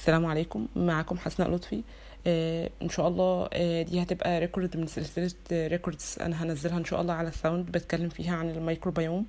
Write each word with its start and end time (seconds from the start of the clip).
السلام 0.00 0.26
عليكم. 0.26 0.66
معكم 0.76 1.18
حسناء 1.18 1.50
لطفي. 1.50 1.82
آه 2.26 2.70
إن 2.82 2.88
شاء 2.88 3.08
الله 3.08 3.48
آه 3.52 3.82
دي 3.82 4.02
هتبقى 4.02 4.40
record 4.40 4.76
من 4.76 4.86
سلسلة 4.86 5.32
records 5.52 6.16
أنا 6.20 6.42
هنزلها 6.44 6.78
إن 6.78 6.84
شاء 6.84 7.00
الله 7.00 7.14
على 7.14 7.28
ال 7.28 7.34
sound 7.34 7.66
بتكلم 7.72 8.08
فيها 8.08 8.36
عن 8.36 8.50
الميكروبيوم. 8.50 9.26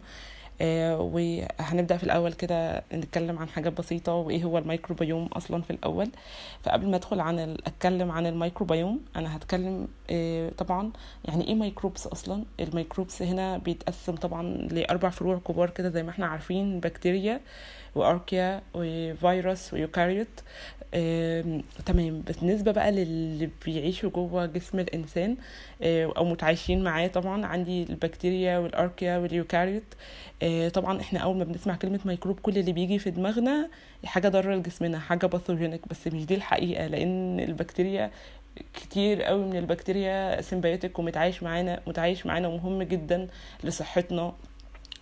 آه 0.61 0.99
وهنبدأ 0.99 1.97
في 1.97 2.03
الأول 2.03 2.33
كده 2.33 2.83
نتكلم 2.93 3.39
عن 3.39 3.49
حاجات 3.49 3.73
بسيطة 3.73 4.13
وإيه 4.13 4.43
هو 4.43 4.57
الميكروبيوم 4.57 5.25
أصلا 5.25 5.61
في 5.61 5.71
الأول. 5.71 6.11
فقبل 6.63 6.89
ما 6.89 6.95
أدخل 6.95 7.19
عن 7.19 7.39
أتكلم 7.39 8.11
عن 8.11 8.25
الميكروبيوم 8.25 8.99
أنا 9.15 9.37
هتكلم 9.37 9.87
آه 10.09 10.49
طبعا 10.49 10.91
يعني 11.25 11.47
إيه 11.47 11.55
microbes 11.55 12.07
أصلا؟ 12.07 12.43
ال 12.59 12.66
microbes 12.66 13.21
هنا 13.21 13.57
بيتقسم 13.57 14.15
طبعا 14.15 14.43
لأربع 14.71 15.09
فروع 15.09 15.37
كبار 15.47 15.69
كده 15.69 15.89
زي 15.89 16.03
ما 16.03 16.09
إحنا 16.09 16.25
عارفين 16.25 16.79
بكتيريا 16.79 17.41
و 17.95 18.03
archaea 18.04 18.61
وفيروس 18.73 19.73
و 19.73 19.78
eukaryote. 19.78 20.27
تمام. 21.85 22.21
بالنسبة 22.21 22.71
بقى 22.71 22.91
للي 22.91 23.49
بيعيشوا 23.65 24.09
جوه 24.09 24.45
جسم 24.45 24.79
الإنسان 24.79 25.37
آه، 25.81 26.13
أو 26.17 26.25
متعايشين 26.25 26.83
معاه 26.83 27.07
طبعا 27.07 27.45
عندي 27.45 27.83
البكتيريا 27.83 28.57
وال 28.57 28.71
archaea 28.71 29.17
وال 29.17 29.28
eukaryote. 29.28 29.83
آه، 30.43 30.69
طبعا 30.69 31.01
إحنا 31.01 31.19
أول 31.19 31.37
ما 31.37 31.43
بنسمع 31.43 31.75
كلمة 31.75 31.99
ميكروب 32.05 32.39
كل 32.39 32.57
اللي 32.57 32.71
بيجي 32.71 32.99
في 32.99 33.09
دماغنا 33.11 33.69
حاجة 34.05 34.27
ضارة 34.29 34.55
لجسمنا 34.55 34.99
حاجة 34.99 35.25
pathogenic 35.25 35.87
بس 35.87 36.07
مش 36.07 36.25
دي 36.25 36.35
الحقيقة 36.35 36.87
لأن 36.87 37.39
البكتيريا 37.39 38.11
كتير 38.73 39.23
قوي 39.23 39.45
من 39.45 39.57
البكتيريا 39.57 40.41
symbiotic 40.41 40.99
ومتعايش 40.99 41.43
معانا 41.43 41.81
متعايش 41.87 42.25
معانا 42.25 42.47
ومهم 42.47 42.83
جدا 42.83 43.27
لصحتنا. 43.63 44.33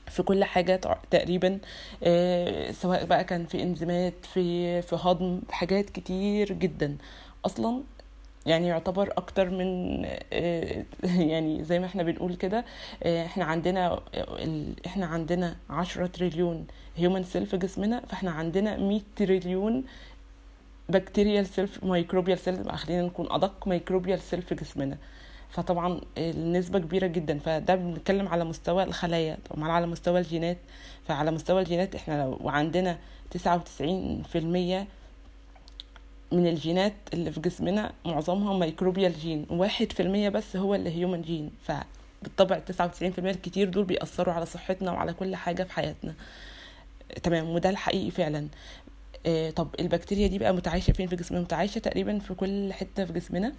في 0.09 0.23
كل 0.23 0.43
حاجة 0.43 0.75
تقريبا 1.11 1.59
آه، 2.03 2.71
سواء 2.71 3.05
بقى 3.05 3.23
كان 3.23 3.45
في 3.45 3.63
إنزيمات 3.63 4.13
في 4.33 4.81
في 4.81 4.95
هضم 5.01 5.41
حاجات 5.51 5.89
كتير 5.89 6.53
جدا. 6.53 6.97
أصلا 7.45 7.81
يعني 8.45 8.67
يعتبر 8.67 9.13
أكتر 9.17 9.49
من 9.49 10.01
آه، 10.33 10.85
يعني 11.31 11.63
زي 11.63 11.79
ما 11.79 11.85
إحنا 11.85 12.03
بنقول 12.03 12.35
كده 12.35 12.65
آه، 13.03 13.25
إحنا 13.25 13.45
عندنا 13.45 13.99
إحنا 14.85 15.05
عندنا 15.05 15.55
عشرة 15.69 16.05
تريليون 16.07 16.67
human 16.97 17.23
cell 17.23 17.45
في 17.45 17.57
جسمنا 17.57 17.99
فإحنا 18.05 18.31
عندنا 18.31 18.77
مية 18.77 19.01
تريليون 19.15 19.83
bacterial 20.89 21.45
cell 21.47 21.69
microbial 21.83 22.39
cell 22.39 22.71
خلينا 22.77 23.01
نكون 23.01 23.31
أدق 23.31 23.67
microbial 23.67 24.19
cell 24.19 24.41
في 24.41 24.55
جسمنا. 24.55 24.97
فطبعا 25.49 26.01
النسبة 26.17 26.79
كبيرة 26.79 27.07
جدا. 27.07 27.39
فده 27.39 27.75
بنتكلم 27.75 28.27
على 28.27 28.45
مستوى 28.45 28.83
الخلايا 28.83 29.37
طبعا 29.49 29.71
على 29.71 29.87
مستوى 29.87 30.19
الجينات. 30.19 30.57
فعلى 31.07 31.31
مستوى 31.31 31.61
الجينات 31.61 31.95
إحنا 31.95 32.23
لو 32.23 32.37
وعندنا 32.41 32.97
تسعة 33.31 33.55
وتسعين 33.55 34.23
في 34.23 34.37
المية 34.37 34.87
من 36.31 36.47
الجينات 36.47 36.93
اللي 37.13 37.31
في 37.31 37.39
جسمنا 37.39 37.91
معظمها 38.05 38.57
microbial 38.57 39.13
gene. 39.13 39.45
واحد 39.49 39.91
في 39.91 40.01
المية 40.01 40.29
بس 40.29 40.55
هو 40.55 40.75
اللي 40.75 40.89
human 40.97 41.21
gene 41.21 41.51
فبالطبع 41.63 42.59
تسعة 42.59 42.85
وتسعين 42.85 43.11
في 43.11 43.19
المية 43.19 43.31
الكتير 43.31 43.69
دول 43.69 43.83
بيأثروا 43.83 44.33
على 44.33 44.45
صحتنا 44.45 44.91
وعلى 44.91 45.13
كل 45.13 45.35
حاجة 45.35 45.63
في 45.63 45.73
حياتنا. 45.73 46.13
تمام 47.23 47.49
وده 47.49 47.69
الحقيقي 47.69 48.11
فعلا. 48.11 48.47
طب 49.55 49.67
البكتيريا 49.79 50.27
دي 50.27 50.39
بقى 50.39 50.53
متعايشة 50.53 50.91
فين 50.93 51.07
في 51.07 51.15
جسمنا؟ 51.15 51.41
متعايشة 51.41 51.79
تقريبا 51.79 52.19
في 52.19 52.33
كل 52.33 52.73
حتة 52.73 53.05
في 53.05 53.13
جسمنا 53.13 53.53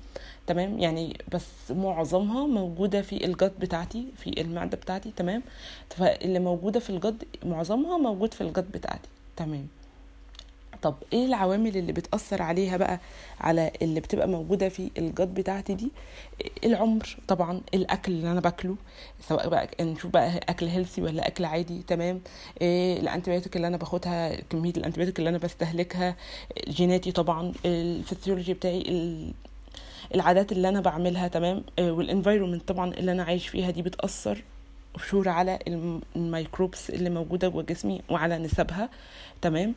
تمام؟ 0.46 0.78
يعني 0.78 1.16
بس 1.32 1.46
معظمها 1.70 2.46
موجودة 2.46 3.02
في 3.02 3.24
ال 3.26 3.33
gut 3.33 3.52
بتاعتي 3.60 4.06
في 4.16 4.40
المعدة 4.40 4.76
بتاعتي 4.76 5.10
تمام؟ 5.16 5.42
فاللي 5.90 6.38
موجودة 6.38 6.80
في 6.80 6.90
ال 6.90 6.99
gut 6.99 7.24
معظمها 7.44 7.98
موجود 7.98 8.34
في 8.34 8.40
ال 8.40 8.48
gut 8.48 8.72
بتاعتي 8.72 9.08
تمام؟ 9.36 9.66
طب 10.82 10.94
إيه 11.12 11.24
العوامل 11.26 11.76
اللي 11.76 11.92
بتأثر 11.92 12.42
عليها 12.42 12.76
بقى 12.76 13.00
على 13.40 13.70
اللي 13.82 14.00
بتبقى 14.00 14.28
موجودة 14.28 14.68
في 14.68 14.90
ال 14.98 15.07
gut 15.07 15.34
بتاعتي 15.34 15.74
دي؟ 15.74 15.90
العمر 16.64 17.16
طبعا 17.28 17.60
الأكل 17.74 18.12
اللي 18.12 18.30
أنا 18.32 18.40
باكله 18.40 18.76
سواء 19.28 19.48
بقى 19.48 19.68
نشوف 19.80 20.10
بقى 20.10 20.36
أكل 20.48 20.66
healthy 20.66 21.02
ولا 21.02 21.26
أكل 21.28 21.44
عادي 21.44 21.82
تمام. 21.86 22.20
إيه 22.60 23.00
ال 23.00 23.05
antibiotic 23.05 23.56
اللي 23.56 23.66
أنا 23.66 23.76
باخدها 23.76 24.40
كمية 24.40 24.70
ال 24.76 24.80
antibiotic 24.80 25.18
اللي 25.18 25.30
أنا 25.30 25.38
بستهلكها 25.38 26.16
جيناتي 26.68 27.12
طبعا 27.12 27.52
الفسيولوجي 27.66 28.54
بتاعي 28.54 28.80
ال- 28.80 29.32
العادات 30.14 30.52
اللي 30.52 30.68
أنا 30.68 30.80
بعملها 30.80 31.28
تمام. 31.28 31.64
وال 31.80 31.94
environment 31.94 32.68
طبعا 32.68 32.94
اللي 32.94 33.12
أنا 33.12 33.22
عايش 33.22 33.48
فيها 33.48 33.70
دي 33.70 33.82
بتأثر 33.82 34.42
sure 35.10 35.28
على 35.28 35.58
الم- 35.68 36.00
ال 36.16 36.25
microbes 36.25 36.90
اللي 36.90 37.10
موجودة 37.10 37.48
جوه 37.48 37.62
جسمي 37.62 38.00
وعلى 38.10 38.38
نسبها 38.38 38.88
تمام. 39.42 39.74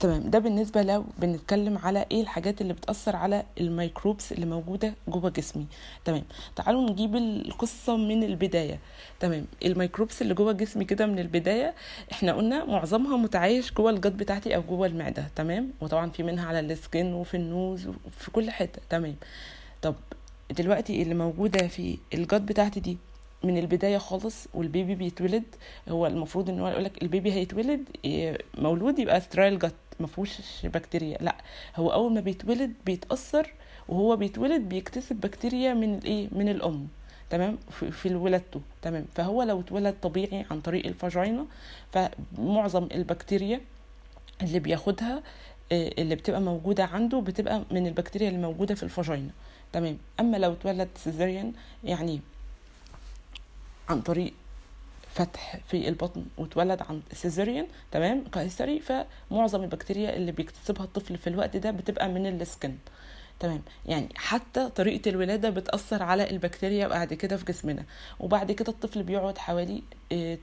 تمام. 0.00 0.30
ده 0.30 0.38
بالنسبة 0.38 0.82
لو 0.82 1.04
بنتكلم 1.18 1.78
على 1.78 2.06
إيه 2.10 2.20
الحاجات 2.22 2.60
اللي 2.60 2.72
بتأثر 2.72 3.16
على 3.16 3.42
ال 3.60 3.68
microbes 3.68 4.32
اللي 4.32 4.46
موجودة 4.46 4.94
جوه 5.08 5.30
جسمي. 5.30 5.66
تمام. 6.04 6.22
تعالوا 6.56 6.90
نجيب 6.90 7.16
القصة 7.16 7.96
من 7.96 8.22
البداية. 8.22 8.78
تمام. 9.20 9.44
ال 9.64 9.70
microbes 9.70 10.22
اللي 10.22 10.34
جوه 10.34 10.52
جسمي 10.52 10.84
كده 10.84 11.06
من 11.06 11.18
البداية 11.18 11.74
إحنا 12.12 12.32
قلنا 12.32 12.64
معظمها 12.64 13.16
متعايش 13.16 13.72
جوه 13.72 13.90
ال 13.90 13.96
gut 13.96 14.16
بتاعتي 14.16 14.56
أو 14.56 14.62
جوه 14.62 14.86
المعدة. 14.86 15.28
تمام. 15.36 15.70
وطبعا 15.80 16.10
في 16.10 16.22
منها 16.22 16.46
على 16.46 16.60
ال 16.60 16.70
skin 16.70 17.12
وفي 17.14 17.36
ال 17.36 17.46
nose 17.46 17.86
وفي 17.86 18.30
كل 18.30 18.50
حتة. 18.50 18.80
تمام. 18.90 19.16
طب 19.82 19.94
دلوقتي 20.50 21.02
اللي 21.02 21.14
موجودة 21.14 21.68
في 21.68 21.98
ال 22.14 22.22
gut 22.22 22.46
بتاعتي 22.46 22.80
دي 22.80 22.96
من 23.44 23.58
البداية 23.58 23.98
خالص 23.98 24.46
وال 24.54 24.67
baby 24.67 24.94
بيتولد 24.94 25.44
هو 25.88 26.06
المفروض 26.06 26.50
إن 26.50 26.60
هو 26.60 26.68
يقولك 26.68 27.02
ال 27.02 27.08
baby 27.08 27.32
هيتولد 27.32 27.80
إيه، 28.04 28.38
مولود 28.58 28.98
يبقى 28.98 29.20
sterile 29.20 29.58
gut 29.58 29.74
مفهوش 30.00 30.30
بكتيريا. 30.64 31.18
لا 31.20 31.36
هو 31.76 31.92
أول 31.92 32.14
ما 32.14 32.20
بيتولد 32.20 32.72
بيتأثر 32.86 33.52
وهو 33.88 34.16
بيتولد 34.16 34.62
بيكتسب 34.68 35.16
بكتيريا 35.16 35.74
من 35.74 35.94
الايه 35.94 36.28
من 36.32 36.48
الأم. 36.48 36.88
تمام؟ 37.30 37.58
في, 37.90 38.14
ولادته. 38.14 38.60
تمام؟ 38.82 39.04
فهو 39.14 39.42
لو 39.42 39.60
اتولد 39.60 39.94
طبيعي 40.02 40.46
عن 40.50 40.60
طريق 40.60 40.86
ال 40.86 40.95
vagina 40.95 41.46
فمعظم 41.92 42.88
البكتيريا 42.94 43.60
اللي 44.42 44.58
بياخدها 44.58 45.22
آه، 45.72 45.90
اللي 45.98 46.14
بتبقى 46.14 46.40
موجودة 46.40 46.84
عنده 46.84 47.20
بتبقى 47.20 47.62
من 47.70 47.86
البكتيريا 47.86 48.28
اللي 48.28 48.40
موجودة 48.40 48.74
في 48.74 48.82
ال 48.82 48.88
vagina. 48.88 49.30
تمام؟ 49.72 49.98
أما 50.20 50.36
لو 50.36 50.52
اتولد 50.52 50.88
cesarean 50.96 51.52
يعني 51.84 52.20
عن 53.88 54.00
طريق 54.00 54.32
فتح 55.16 55.56
في 55.68 55.88
البطن 55.88 56.24
واتولد 56.38 56.82
عن 56.82 57.02
cesarean 57.12 57.66
تمام؟ 57.92 58.24
قيصري. 58.32 58.80
فمعظم 58.80 59.62
البكتيريا 59.62 60.16
اللي 60.16 60.32
بيكتسبها 60.32 60.84
الطفل 60.84 61.16
في 61.18 61.26
الوقت 61.26 61.56
ده 61.56 61.70
بتبقى 61.70 62.08
من 62.08 62.26
ال 62.26 62.34
skin. 62.34 62.74
تمام؟ 63.40 63.62
يعني 63.86 64.08
حتى 64.14 64.68
طريقة 64.68 65.08
الولادة 65.08 65.50
بتأثر 65.50 66.02
على 66.02 66.30
البكتيريا 66.30 66.88
بعد 66.88 67.14
كده 67.14 67.36
في 67.36 67.44
جسمنا. 67.44 67.84
وبعد 68.20 68.52
كده 68.52 68.68
الطفل 68.72 69.02
بيقعد 69.02 69.38
حوالي 69.38 69.82
آه، 70.12 70.38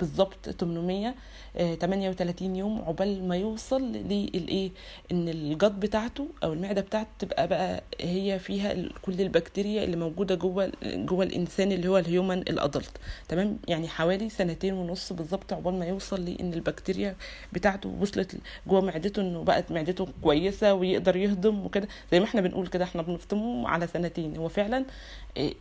بالظبط 0.00 0.48
800 0.50 1.14
آه، 1.56 1.74
38 1.74 2.56
يوم 2.56 2.78
عقبال 2.78 3.28
ما 3.28 3.36
يوصل 3.36 3.82
للايه 3.92 4.70
إن 5.12 5.28
الجد 5.28 5.80
بتاعته 5.80 6.28
أو 6.44 6.52
المعدة 6.52 6.80
بتاعته 6.80 7.08
تبقى 7.18 7.48
بقى 7.48 7.82
هي 8.00 8.38
فيها 8.38 8.74
كل 9.02 9.20
البكتيريا 9.20 9.84
اللي 9.84 9.96
موجودة 9.96 10.34
جوه 10.34 10.72
جوه 10.84 11.24
الإنسان 11.24 11.72
اللي 11.72 11.88
هو 11.88 11.98
الهيومن 11.98 12.38
الادلت 12.38 12.90
تمام؟ 13.28 13.58
يعني 13.68 13.88
حوالي 13.88 14.28
سنتين 14.28 14.74
ونص 14.74 15.12
بالظبط 15.12 15.52
عقبال 15.52 15.74
ما 15.74 15.86
يوصل 15.86 16.24
لإن 16.24 16.54
البكتيريا 16.54 17.16
بتاعته 17.52 17.88
وصلت 18.00 18.36
جوه 18.66 18.80
معدته 18.80 19.22
إنه 19.22 19.42
بقت 19.44 19.72
معدته 19.72 20.08
كويسة 20.22 20.74
ويقدر 20.74 21.16
يهضم 21.16 21.66
وكده. 21.66 21.88
زي 22.12 22.20
ما 22.20 22.26
إحنا 22.26 22.40
بنقول 22.40 22.66
كده 22.66 22.84
إحنا 22.84 23.02
بنفطمه 23.02 23.68
على 23.68 23.86
سنتين. 23.86 24.36
هو 24.36 24.48
فعلا 24.48 24.84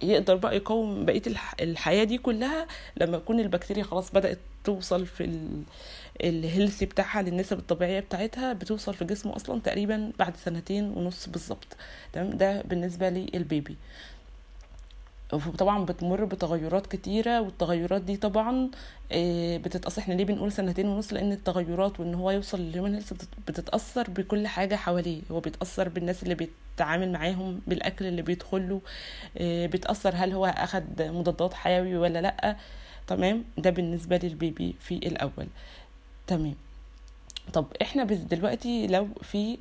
يقدر 0.03 0.35
بقى 0.35 0.55
يقاوم 0.55 1.05
بقية 1.05 1.21
الح- 1.27 1.55
الحياة 1.61 2.03
دي 2.03 2.17
كلها 2.17 2.67
لما 2.97 3.17
تكون 3.17 3.39
البكتيريا 3.39 3.83
خلاص 3.83 4.11
بدأت 4.11 4.37
توصل 4.63 5.05
في 5.05 5.23
ال... 5.23 5.61
الهيلثي 6.23 6.85
بتاعها 6.85 7.21
للنسب 7.21 7.59
الطبيعية 7.59 7.99
بتاعتها 7.99 8.53
بتوصل 8.53 8.93
في 8.93 9.05
جسمه 9.05 9.35
أصلا 9.35 9.61
تقريبا 9.61 10.11
بعد 10.19 10.37
سنتين 10.37 10.83
ونص 10.95 11.29
بالظبط. 11.29 11.77
تمام؟ 12.13 12.29
ده 12.29 12.61
بالنسبة 12.61 13.09
للبيبي. 13.09 13.75
وطبعا 15.33 15.85
بتمر 15.85 16.25
بتغيرات 16.25 16.87
كتيرة 16.87 17.41
والتغيرات 17.41 18.01
دي 18.01 18.17
طبعا 18.17 18.69
آه، 19.11 19.57
بتتأثر. 19.57 20.01
إحنا 20.01 20.13
ليه 20.13 20.25
بنقول 20.25 20.51
سنتين 20.51 20.87
ونص؟ 20.87 21.13
لأن 21.13 21.31
التغيرات 21.31 21.99
وإن 21.99 22.13
هو 22.15 22.31
يوصل 22.31 22.59
للهيومن 22.61 22.93
هيلث 22.93 23.13
بتتأثر 23.47 24.09
بكل 24.09 24.47
حاجة 24.47 24.75
حواليه. 24.75 25.21
هو 25.31 25.39
بيتأثر 25.39 25.89
بالناس 25.89 26.23
اللي 26.23 26.35
بيتعامل 26.35 27.11
معاهم 27.11 27.61
بالأكل 27.67 28.05
اللي 28.05 28.21
بيدخله 28.21 28.81
آه، 29.37 29.65
بيتأثر 29.65 30.13
هل 30.15 30.31
هو 30.33 30.45
أخد 30.45 31.01
مضادات 31.01 31.53
حيوي 31.53 31.97
ولا 31.97 32.21
لأ. 32.21 32.55
تمام؟ 33.07 33.43
ده 33.57 33.69
بالنسبة 33.69 34.19
للبيبي 34.23 34.75
في 34.79 34.95
الأول. 34.95 35.47
تمام. 36.27 36.55
طب 37.53 37.65
إحنا 37.81 38.03
دلوقتي 38.03 38.87
لو 38.87 39.07
في 39.21 39.57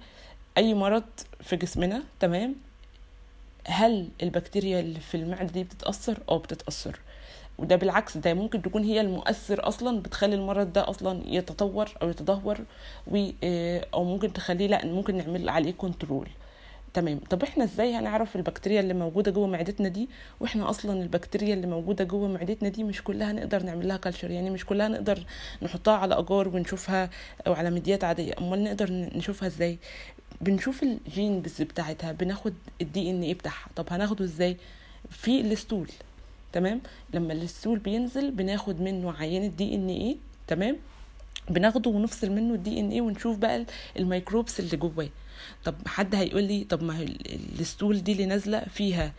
أي 0.59 0.75
مرض 0.75 1.05
في 1.41 1.57
جسمنا 1.57 2.03
تمام؟ 2.21 2.55
هل 3.67 4.09
البكتيريا 4.23 4.81
اللي 4.81 5.01
في 5.01 5.17
المعدة 5.17 5.53
دي 5.53 5.65
بتتأثر؟ 5.65 6.19
آه 6.29 6.39
بتتأثر. 6.39 7.01
وده 7.59 7.77
بالعكس 7.77 8.17
ده 8.19 8.35
ممكن 8.35 8.63
تكون 8.63 8.85
هي 8.85 9.01
المؤثر 9.01 9.69
أصلا 9.69 10.01
بتخلي 10.03 10.35
المرض 10.35 10.73
ده 10.73 10.91
أصلا 10.91 11.23
يتطور 11.27 11.89
أو 12.03 12.09
يتدهور 12.11 12.59
و 13.07 13.29
آه، 13.45 13.87
أو 13.95 14.05
ممكن 14.05 14.33
تخليه 14.33 14.67
لأ 14.67 14.87
ممكن 14.87 15.17
نعمل 15.17 15.49
عليه 15.49 15.73
control 15.73 16.29
تمام. 16.95 17.21
طب 17.31 17.43
إحنا 17.43 17.65
إزاي 17.65 17.95
هنعرف 17.95 18.37
البكتيريا 18.37 18.81
اللي 18.81 18.95
موجودة 18.95 19.31
جوه 19.31 19.47
معدتنا 19.47 19.89
دي؟ 19.89 20.09
وإحنا 20.41 20.71
أصلا 20.71 21.03
البكتيريا 21.03 21.55
اللي 21.55 21.67
موجودة 21.67 22.05
جوه 22.05 22.29
معدتنا 22.29 22.69
دي 22.69 22.85
مش 22.85 23.03
كلها 23.05 23.33
نقدر 23.33 23.63
نعمل 23.63 23.89
لها 23.89 23.97
culture 23.97 24.31
يعني 24.31 24.51
مش 24.51 24.67
كلها 24.67 24.89
نقدر 24.89 25.25
نحطها 25.63 25.95
على 25.97 26.19
آجار 26.19 26.49
ونشوفها 26.49 27.11
أو 27.47 27.53
على 27.53 27.71
مديات 27.71 28.05
عادية. 28.05 28.35
أمال 28.41 28.65
نقدر 28.65 28.89
نشوفها 28.91 29.47
إزاي؟ 29.49 29.79
بنشوف 30.41 30.83
ال 30.83 31.43
genes 31.43 31.63
بتاعتها 31.63 32.13
بناخد 32.13 32.55
ال 32.81 33.11
DNA 33.11 33.35
بتاعها. 33.35 33.67
طب 33.77 33.87
هناخده 33.91 34.25
إزاي؟ 34.25 34.57
في 35.11 35.41
ال 35.41 35.49
stool 35.49 35.91
تمام؟ 36.53 36.81
لما 37.15 37.33
ال 37.33 37.41
stool 37.41 37.79
بينزل 37.79 38.31
بناخد 38.31 38.81
منه 38.81 39.13
عينة 39.13 39.47
DNA 39.47 40.17
تمام؟ 40.47 40.77
بناخده 41.51 41.91
ونفصل 41.91 42.31
منه 42.31 42.55
ال 42.55 42.81
DNA 42.81 43.01
ونشوف 43.01 43.37
بقى 43.39 43.65
ال 43.99 44.06
microbes 44.06 44.61
اللي 44.61 44.77
جواه. 44.77 45.09
طب 45.65 45.75
حد 45.87 46.15
هيقول 46.15 46.45
لي 46.45 46.65
طب 46.65 46.83
ما 46.83 47.07
ال 47.61 47.68
stool 47.68 48.03
دي 48.03 48.13
اللي 48.13 48.27
نازلة 48.27 48.61
فيها 48.61 49.13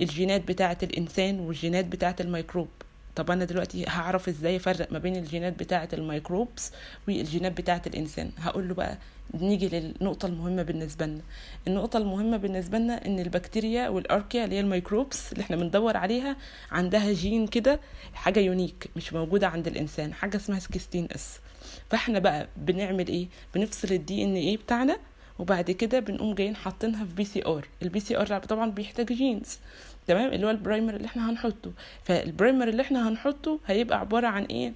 الجينات 0.00 0.48
بتاعة 0.48 0.78
الإنسان 0.82 1.40
والجينات 1.40 1.84
بتاعة 1.84 2.16
الميكروب. 2.20 2.68
طب 3.16 3.30
أنا 3.30 3.44
دلوقتي 3.44 3.84
هعرف 3.88 4.28
إزاي 4.28 4.56
أفرق 4.56 4.92
ما 4.92 4.98
بين 4.98 5.16
الجينات 5.16 5.58
بتاعة 5.58 5.88
ال 5.92 6.01
microbes 6.01 6.72
والجينات 7.08 7.52
بتاعة 7.60 7.82
الإنسان؟ 7.86 8.30
هقول 8.38 8.68
له 8.68 8.74
بقى 8.74 8.98
نيجي 9.34 9.68
للنقطة 9.68 10.26
المهمة 10.26 10.62
بالنسبة 10.62 11.06
لنا. 11.06 11.20
النقطة 11.68 11.96
المهمة 11.96 12.36
بالنسبة 12.36 12.78
لنا 12.78 13.06
إن 13.06 13.20
البكتيريا 13.20 13.88
وال 13.88 14.00
archaea 14.00 14.44
اللي 14.44 14.56
هي 14.56 14.60
ال 14.60 14.68
microbes 14.68 15.32
اللي 15.32 15.42
إحنا 15.44 15.56
بندور 15.56 15.96
عليها 15.96 16.36
عندها 16.70 17.12
جين 17.12 17.46
كده 17.46 17.80
حاجة 18.14 18.40
unique 18.40 18.90
مش 18.96 19.12
موجودة 19.12 19.48
عند 19.48 19.66
الإنسان 19.66 20.14
حاجة 20.14 20.36
اسمها 20.36 20.58
16 20.58 21.06
S. 21.14 21.38
فإحنا 21.90 22.18
بقى 22.18 22.48
بنعمل 22.56 23.08
إيه؟ 23.08 23.28
بنفصل 23.54 23.88
ال 23.92 24.24
DNA 24.24 24.56
بتاعنا 24.56 24.98
وبعد 25.38 25.70
كده 25.70 26.00
بنقوم 26.00 26.34
جايين 26.34 26.56
حاطينها 26.56 27.04
في 27.04 27.14
PCR 27.14 27.46
ال 27.46 27.68
PCR 27.82 28.38
طبعا 28.38 28.70
بيحتاج 28.70 29.12
genes 29.12 29.58
تمام؟ 30.10 30.32
اللي 30.32 30.46
هو 30.46 30.50
ال 30.50 30.57
primer 30.57 30.96
اللي 30.96 31.06
إحنا 31.06 31.30
هنحطه. 31.30 31.72
فال 32.04 32.20
primer 32.20 32.68
اللي 32.68 32.82
إحنا 32.82 33.08
هنحطه 33.08 33.60
هيبقى 33.66 33.98
عبارة 34.00 34.26
عن 34.26 34.44
إيه؟ 34.44 34.72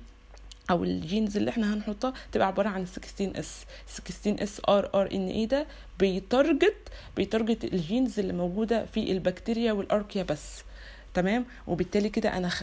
أو 0.70 0.84
ال 0.84 0.93
genes 0.93 1.36
اللي 1.36 1.50
إحنا 1.50 1.74
هنحطها 1.74 2.12
تبقى 2.32 2.46
عبارة 2.46 2.68
عن 2.68 2.86
16 2.86 3.32
S 3.40 3.64
16 3.86 4.42
S 4.42 4.60
rRNA 4.68 5.46
ده 5.46 5.66
بي 5.98 6.18
target 6.18 6.76
بي 7.16 7.28
target 7.28 7.64
ال 7.64 7.73
genes 7.73 8.18
اللي 8.18 8.32
موجودة 8.32 8.84
في 8.84 9.12
البكتيريا 9.12 9.72
وال 9.72 9.83
archaea 9.83 10.22
بس. 10.22 10.62
تمام؟ 11.14 11.44
وبالتالي 11.66 12.08
كده 12.08 12.36
أنا 12.36 12.48
خ... 12.48 12.62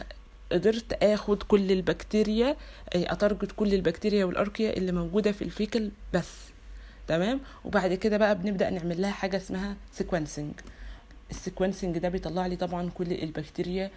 قدرت 0.52 0.92
آخد 1.02 1.42
كل 1.42 1.72
البكتيريا 1.72 2.56
أ 2.94 3.02
target 3.02 3.52
كل 3.56 3.74
البكتيريا 3.74 4.24
وال 4.24 4.36
archaea 4.36 4.76
اللي 4.76 4.92
موجودة 4.92 5.32
في 5.32 5.42
ال 5.42 5.50
fecal 5.50 5.90
بس. 6.14 6.30
تمام؟ 7.08 7.40
وبعد 7.64 7.94
كده 7.94 8.16
بقى 8.16 8.38
بنبدأ 8.38 8.70
نعمل 8.70 9.02
لها 9.02 9.10
حاجة 9.10 9.36
اسمها 9.36 9.76
sequencing 9.92 10.52
ال 11.32 11.38
sequencing 11.38 11.98
ده 11.98 12.08
بيطلع 12.08 12.46
لي 12.46 12.56
طبعا 12.56 12.90
كل 12.94 13.12
البكتيريا 13.12 13.90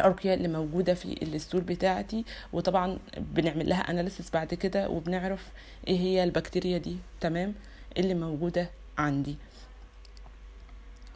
ال 0.00 0.04
archaea 0.04 0.34
اللي 0.34 0.48
موجودة 0.48 0.94
في 0.94 1.22
ال 1.22 1.28
stool 1.28 1.60
بتاعتي 1.60 2.24
وطبعا 2.52 2.98
بنعمل 3.18 3.68
لها 3.68 3.90
analysis 3.90 4.30
بعد 4.30 4.54
كده 4.54 4.88
وبنعرف 4.88 5.48
إيه 5.88 5.98
هي 5.98 6.24
البكتيريا 6.24 6.78
دي 6.78 6.96
تمام 7.20 7.54
اللي 7.98 8.14
موجودة 8.14 8.70
عندي. 8.98 9.36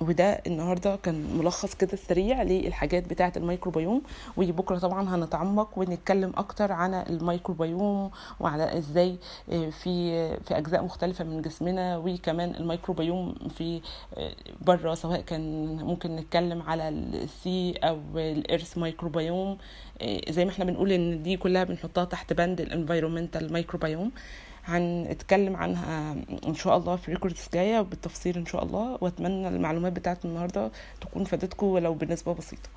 وده 0.00 0.40
النهارده 0.46 0.96
كان 0.96 1.26
ملخص 1.38 1.74
كده 1.74 1.96
سريع 1.96 2.42
للحاجات 2.42 3.08
بتاعه 3.10 3.32
الميكروبيوم 3.36 4.02
وبكرة 4.36 4.78
طبعا 4.78 5.14
هنتعمق 5.14 5.78
ونتكلم 5.78 6.32
أكتر 6.36 6.72
عن 6.72 6.94
الميكروبيوم 6.94 8.10
وعلى 8.40 8.78
إزاي 8.78 9.16
في 9.50 9.70
في 10.40 10.58
أجزاء 10.58 10.84
مختلفة 10.84 11.24
من 11.24 11.42
جسمنا 11.42 11.96
وكمان 11.96 12.54
الميكروبيوم 12.54 13.34
في 13.56 13.80
برة 14.66 14.94
سواء 14.94 15.20
كان 15.20 15.76
ممكن 15.76 16.16
نتكلم 16.16 16.62
على 16.62 16.88
ال 16.88 17.09
sea 17.09 17.72
أو 17.84 17.98
ال 18.16 18.27
earth 18.27 18.78
microbiome. 18.78 19.58
زي 20.28 20.44
ما 20.44 20.50
إحنا 20.50 20.64
بنقول 20.64 20.92
إن 20.92 21.22
دي 21.22 21.36
كلها 21.36 21.64
بنحطها 21.64 22.04
تحت 22.04 22.32
بند 22.32 22.60
ال 22.60 22.67
environmental 22.67 23.52
microbiome 23.52 24.10
هنتكلم 24.64 25.56
عنها 25.56 26.16
إن 26.46 26.54
شاء 26.54 26.76
الله 26.76 26.96
في 26.96 27.10
records 27.12 27.48
جاية 27.54 27.80
بالتفصيل 27.80 28.36
إن 28.38 28.46
شاء 28.46 28.64
الله 28.64 28.98
وأتمنى 29.00 29.48
المعلومات 29.48 29.92
بتاعت 29.92 30.24
النهارده 30.24 30.70
تكون 31.00 31.24
فادتكم 31.24 31.66
ولو 31.66 31.94
بنسبة 31.94 32.34
بسيطة. 32.34 32.68